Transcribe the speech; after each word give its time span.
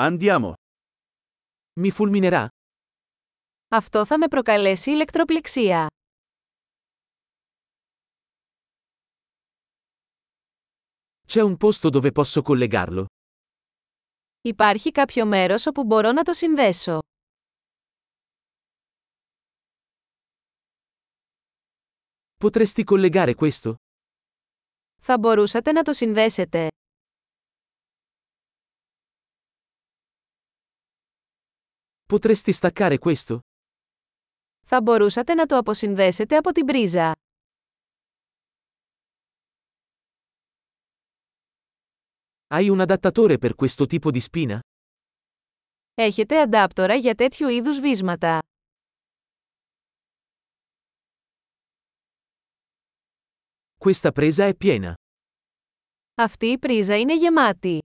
Andiamo. 0.00 0.52
Mi 1.80 1.90
fulminerà? 1.90 2.46
Αυτό 3.68 4.06
θα 4.06 4.18
με 4.18 4.28
προκαλέσει 4.28 4.90
ηλεκτροπληξία. 4.90 5.86
C'è 11.26 11.42
un 11.42 11.56
posto 11.56 11.90
dove 11.90 12.12
posso 12.12 12.42
collegarlo? 12.42 13.04
Υπάρχει 14.40 14.90
κάποιο 14.90 15.26
μέρος 15.26 15.66
όπου 15.66 15.84
μπορώ 15.84 16.12
να 16.12 16.22
το 16.22 16.32
συνδέσω. 16.32 16.98
Potresti 22.44 22.84
collegare 22.84 23.34
questo? 23.34 23.74
Θα 25.00 25.18
μπορούσατε 25.18 25.72
να 25.72 25.82
το 25.82 25.92
συνδέσετε. 25.92 26.68
Potresti 32.07 32.51
staccare 32.53 32.97
questo? 32.97 33.39
Θα 34.65 34.81
μπορούσατε 34.81 35.33
να 35.33 35.45
το 35.45 35.57
αποσυνδέσετε 35.57 36.37
από 36.37 36.51
την 36.51 36.65
πρίζα. 36.65 37.11
Hai 42.53 42.69
un 42.69 42.79
adattatore 42.79 43.37
per 43.37 43.55
questo 43.55 43.85
tipo 43.85 44.11
di 44.11 44.19
spina? 44.19 44.59
Έχετε 45.93 46.41
αντάπτορα 46.41 46.95
για 46.95 47.15
τέτοιου 47.15 47.47
είδους 47.47 47.79
βίσματα. 47.79 48.39
Questa 53.77 54.11
presa 54.11 54.47
è 54.47 54.55
piena. 54.65 54.93
Αυτή 56.15 56.45
η 56.45 56.57
πρίζα 56.57 56.99
είναι 56.99 57.15
γεμάτη. 57.15 57.79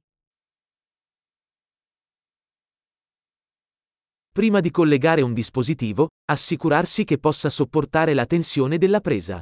Prima 4.39 4.61
di 4.61 4.71
collegare 4.71 5.23
un 5.23 5.33
dispositivo, 5.33 6.07
assicurarsi 6.25 7.05
che 7.05 7.19
possa 7.19 7.49
sopportare 7.49 8.15
la 8.15 8.25
tensione 8.25 8.79
della 8.79 9.01
presa. 9.01 9.41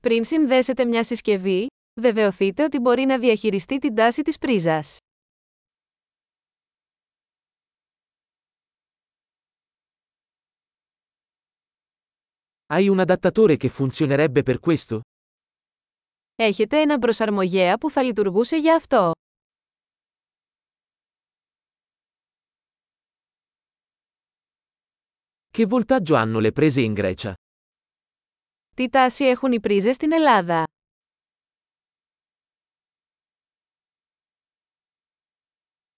Πριν 0.00 0.24
συνδέσετε 0.24 0.84
μια 0.84 1.04
συσκευή, 1.04 1.66
βεβαιωθείτε 2.00 2.64
ότι 2.64 2.78
μπορεί 2.78 3.02
να 3.04 3.18
διαχειριστεί 3.18 3.78
την 3.78 3.94
τάση 3.94 4.22
της 4.22 4.38
πρίζας. 4.38 4.96
Hai 12.72 12.88
un 12.88 12.98
adattatore 12.98 13.56
che 13.56 13.68
funzionerebbe 13.68 14.42
per 14.42 14.58
questo? 14.60 15.00
Έχετε 16.34 16.80
έναν 16.80 16.98
προσαρμογέα 16.98 17.78
που 17.78 17.90
θα 17.90 18.02
λειτουργούσε 18.02 18.56
για 18.56 18.74
αυτό. 18.74 19.12
Che 25.58 25.66
voltaggio 25.66 26.16
hanno 26.16 26.40
le 26.40 26.50
prese 26.50 26.80
in 26.80 26.92
Grecia? 26.94 27.32
Τι 28.74 28.88
τάση 28.88 29.24
έχουν 29.24 29.52
οι 29.52 29.60
πρίζες 29.60 29.94
στην 29.94 30.12
Ελλάδα. 30.12 30.64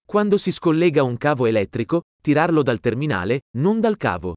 Quando 0.05 0.37
si 0.37 0.51
scollega 0.51 1.03
un 1.03 1.17
cavo 1.17 1.45
elettrico, 1.45 2.01
tirarlo 2.21 2.61
dal 2.61 2.79
terminale, 2.79 3.39
non 3.57 3.79
dal 3.79 3.97
cavo. 3.97 4.33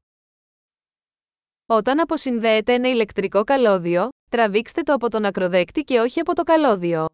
Όταν 1.65 1.99
αποσυνδέεται 1.99 2.73
ένα 2.73 2.89
ηλεκτρικό 2.89 3.43
καλώδιο, 3.43 4.09
τραβήξτε 4.29 4.81
το 4.81 4.93
από 4.93 5.09
τον 5.09 5.25
ακροδέκτη 5.25 5.81
και 5.81 5.99
όχι 5.99 6.19
από 6.19 6.33
το 6.35 6.43
καλώδιο. 6.43 7.05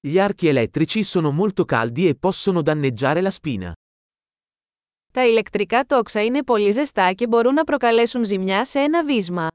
Gli 0.00 0.18
archi 0.18 0.46
elettrici 0.46 1.02
sono 1.02 1.30
molto 1.30 1.64
caldi 1.64 2.08
e 2.08 2.14
possono 2.14 2.62
danneggiare 2.62 3.20
la 3.20 3.30
spina. 3.30 3.72
Τα 5.12 5.26
ηλεκτρικά 5.26 5.84
τόξα 5.84 6.24
είναι 6.24 6.44
πολύ 6.44 6.70
ζεστά 6.70 7.12
και 7.12 7.26
μπορούν 7.26 7.54
να 7.54 7.64
προκαλέσουν 7.64 8.24
ζημιά 8.24 8.64
σε 8.64 8.78
ένα 8.78 9.04
βίσμα. 9.04 9.48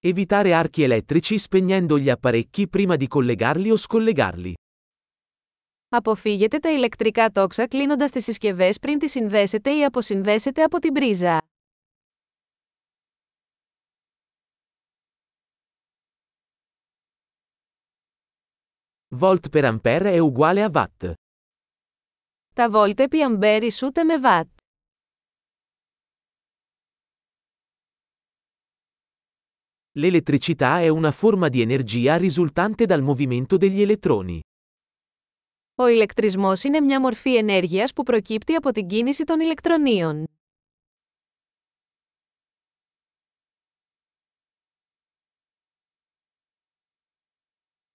Evitare 0.00 0.52
archi 0.52 0.82
elettrici 0.82 1.38
spegnendo 1.38 1.98
gli 1.98 2.08
apparecchi 2.08 2.68
prima 2.68 2.96
di 2.96 3.08
collegarli 3.08 3.70
o 3.70 3.76
scollegarli. 3.76 4.52
Αποφύγετε 5.88 6.58
τα 6.58 6.70
ηλεκτρικά 6.70 7.30
τόξα 7.30 7.66
κλείνοντας 7.66 8.10
τις 8.10 8.24
συσκευές 8.24 8.78
πριν 8.78 8.98
τις 8.98 9.10
συνδέσετε 9.10 9.70
ή 9.76 9.84
αποσυνδέσετε 9.84 10.62
από 10.62 10.78
την 10.78 10.92
πρίζα. 10.92 11.42
Volt 19.14 19.48
per 19.48 19.64
ampere 19.64 20.12
è 20.12 20.18
uguale 20.18 20.62
a 20.62 20.70
watt. 20.74 21.12
Τα 22.54 22.70
βόλτ 22.70 23.00
επί 23.00 23.22
αμπέρ 23.22 23.62
ισούται 23.62 24.04
με 24.04 24.18
βατ. 24.18 24.48
L'elettricità 29.98 30.80
è 30.80 30.88
una 30.88 31.10
forma 31.10 31.48
di 31.48 31.60
energia 31.60 32.16
risultante 32.16 32.86
dal 32.86 33.02
movimento 33.02 33.56
degli 33.56 33.80
elettroni. 33.80 34.40
Ο 35.74 35.86
ηλεκτρισμός 35.86 36.62
είναι 36.62 36.80
μια 36.80 37.00
μορφή 37.00 37.36
ενέργειας 37.36 37.92
που 37.92 38.02
προκύπτει 38.02 38.54
από 38.54 38.72
την 38.72 38.86
κίνηση 38.86 39.24
των 39.24 39.40
ηλεκτρονίων. 39.40 40.26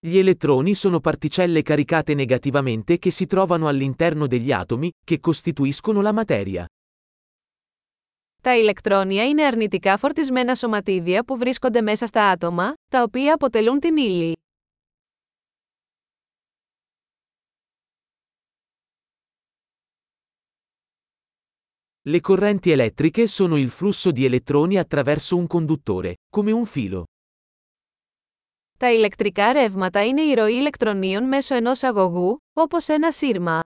Gli 0.06 0.18
elettroni 0.18 0.76
sono 0.76 1.00
particelle 1.00 1.62
caricate 1.62 2.14
negativamente 2.14 3.00
che 3.00 3.10
si 3.10 3.26
trovano 3.26 3.68
all'interno 3.68 4.28
degli 4.28 4.52
atomi, 4.52 4.92
che 5.04 5.20
costituiscono 5.20 6.02
la 6.02 6.12
materia. 6.12 6.66
Τα 8.42 8.56
ηλεκτρόνια 8.56 9.28
είναι 9.28 9.46
αρνητικά 9.46 9.98
φορτισμένα 9.98 10.56
σωματίδια 10.56 11.24
που 11.24 11.38
βρίσκονται 11.38 11.82
μέσα 11.82 12.08
στα 12.08 12.30
άτομα, 12.30 12.74
τα 12.90 13.04
οποία 13.04 13.34
αποτελούν 13.34 13.80
την 13.80 13.98
ύλη. 13.98 14.38
Le 22.06 22.20
correnti 22.20 22.72
elettriche 22.72 23.28
sono 23.28 23.58
il 23.58 23.70
flusso 23.70 24.12
di 24.12 24.26
elettroni 24.26 24.78
attraverso 24.78 25.38
un 25.38 25.48
conduttore, 25.48 26.18
come 26.30 26.52
un 26.52 26.66
filo. 26.66 27.06
Τα 28.79 28.93
ηλεκτρικά 28.93 29.53
ρεύματα 29.53 30.07
είναι 30.07 30.23
η 30.23 30.35
ροή 30.35 30.55
ηλεκτρονίων 30.55 31.25
μέσω 31.25 31.55
ενός 31.55 31.83
αγωγού, 31.83 32.39
όπως 32.53 32.89
ένα 32.89 33.13
σύρμα. 33.13 33.61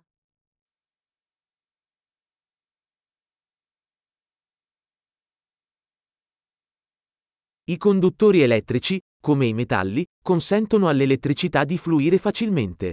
I 7.65 7.77
conduttori 7.77 8.41
elettrici, 8.43 8.99
come 9.27 9.47
i 9.47 9.53
metalli, 9.53 10.05
consentono 10.23 10.89
all'elettricità 10.89 11.65
di 11.65 11.79
fluire 11.79 12.19
facilmente. 12.19 12.91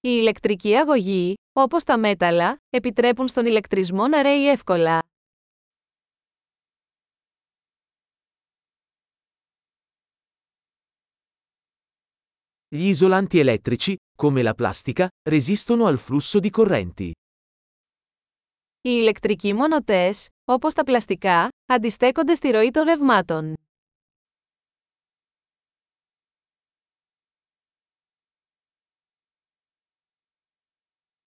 Οι 0.00 0.18
ηλεκτρικοί 0.20 0.76
αγωγοί, 0.76 1.34
όπως 1.52 1.84
τα 1.84 1.98
μέταλλα, 1.98 2.56
επιτρέπουν 2.70 3.28
στον 3.28 3.46
ηλεκτρισμό 3.46 4.08
να 4.08 4.22
ρέει 4.22 4.48
εύκολα. 4.48 5.01
Gli 12.71 12.87
isolanti 12.87 13.39
elettrici, 13.39 13.95
come 14.15 14.41
la 14.41 14.53
plastica, 14.53 15.09
resistono 15.29 15.85
al 15.85 15.97
flusso 15.97 16.39
di 16.39 16.49
correnti. 16.49 17.11
Οι 18.81 18.89
ηλεκτρικοί 18.99 19.53
μονοτές, 19.53 20.27
όπως 20.45 20.73
τα 20.73 20.83
πλαστικά, 20.83 21.49
αντιστέκονται 21.65 22.35
στη 22.35 22.49
ροή 22.49 22.71
των 22.71 22.83
ρευμάτων. 22.83 23.53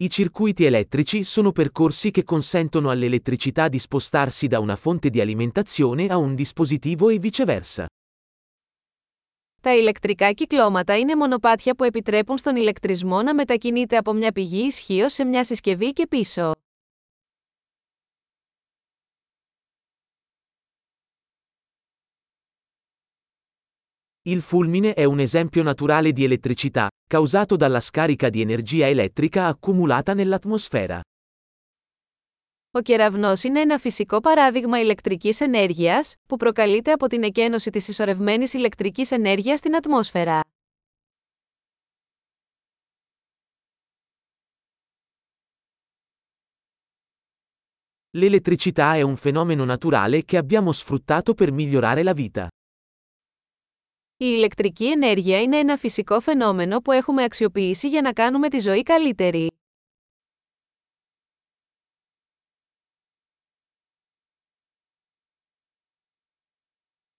I 0.03 0.09
circuiti 0.09 0.65
elettrici 0.65 1.25
sono 1.25 1.53
percorsi 1.53 2.11
che 2.11 2.25
consentono 2.25 2.89
all'elettricità 2.89 3.69
di 3.69 3.79
spostarsi 3.79 4.47
da 4.47 4.59
una 4.59 4.77
fonte 4.77 5.11
di 5.11 5.21
alimentazione 5.21 6.07
a 6.07 6.17
un 6.17 6.35
dispositivo 6.35 7.11
e 7.11 7.19
viceversa. 7.19 7.87
Τα 9.65 9.77
ηλεκτρικά 9.77 10.33
κυκλώματα 10.33 10.99
είναι 10.99 11.17
μονοπάτια 11.17 11.75
που 11.75 11.85
επιτρέπουν 11.85 12.39
στον 12.39 12.57
ηλεκτρισμό 12.57 13.23
να 13.23 13.35
μετακινείται 13.35 13.97
από 13.97 14.13
μια 14.13 14.33
πηγή 14.33 14.67
ισχύω 14.67 15.09
σε 15.09 15.25
μια 15.25 15.45
συσκευή 15.45 15.93
και 15.93 16.07
πίσω. 16.07 16.53
Il 24.23 24.41
fulmine 24.43 24.95
è 24.95 25.05
un 25.05 25.19
esempio 25.19 25.63
naturale 25.63 26.13
di 26.13 26.25
elettricità, 26.25 26.89
causato 27.07 27.57
dalla 27.57 27.81
scarica 27.81 28.29
di 28.29 28.41
energia 28.41 28.87
elettrica 28.87 29.47
accumulata 29.47 30.15
nell'atmosfera. 30.15 31.01
Ο 32.78 32.82
κεραυνός 32.82 33.44
είναι 33.44 33.60
ένα 33.60 33.78
φυσικό 33.78 34.20
παράδειγμα 34.20 34.80
ηλεκτρικής 34.80 35.42
ενέργειας, 35.42 36.16
που 36.26 36.38
προκαλείται 36.38 36.92
από 36.92 37.08
την 37.08 37.24
εκένωση 37.24 37.70
της 37.70 37.88
ισορρευμένης 37.88 38.54
ηλεκτρικής 38.54 39.12
ενέργειας 39.12 39.60
στην 39.60 39.76
ατμόσφαιρα. 39.76 40.40
L'elettricità 48.18 48.96
è 48.96 49.02
un 49.02 49.16
fenomeno 49.16 49.66
naturale 49.66 50.24
che 50.24 50.38
abbiamo 50.38 50.72
sfruttato 50.72 51.34
per 51.34 51.52
migliorare 51.52 52.04
la 52.04 52.14
vita. 52.14 52.48
Η 54.18 54.26
ηλεκτρική 54.38 54.90
ενέργεια 54.90 55.42
είναι 55.42 55.58
ένα 55.58 55.78
φυσικό 55.78 56.20
φαινόμενο 56.20 56.80
που 56.80 56.92
έχουμε 56.92 57.24
αξιοποιήσει 57.24 57.88
για 57.88 58.02
να 58.02 58.14
κάνουμε 58.14 58.50
τη 58.50 58.60
ζωή 58.60 58.84
καλύτερη. 58.84 59.50